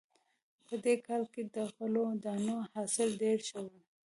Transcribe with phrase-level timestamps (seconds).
[0.67, 3.67] په دې کال کې د غلو دانو حاصل ډېر ښه و